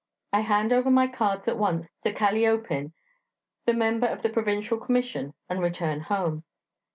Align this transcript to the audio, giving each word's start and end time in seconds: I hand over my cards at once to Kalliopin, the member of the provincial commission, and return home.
I 0.33 0.39
hand 0.41 0.73
over 0.73 0.89
my 0.89 1.05
cards 1.07 1.47
at 1.47 1.59
once 1.59 1.91
to 2.01 2.11
Kalliopin, 2.11 2.91
the 3.67 3.73
member 3.75 4.07
of 4.07 4.23
the 4.23 4.29
provincial 4.29 4.79
commission, 4.79 5.35
and 5.47 5.61
return 5.61 5.99
home. 6.01 6.43